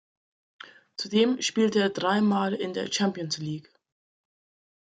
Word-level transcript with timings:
Zudem 0.97 1.43
spielte 1.43 1.77
er 1.79 1.91
drei 1.91 2.21
Mal 2.21 2.55
in 2.55 2.73
der 2.73 2.91
Champions 2.91 3.37
League. 3.37 3.69